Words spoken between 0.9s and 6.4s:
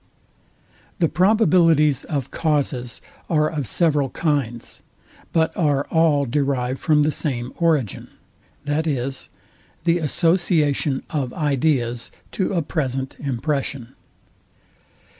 The probabilities of causes are of several kinds; but are all